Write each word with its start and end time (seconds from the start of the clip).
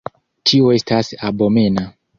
Ĉio 0.51 0.71
estas 0.79 1.15
abomena. 1.31 1.91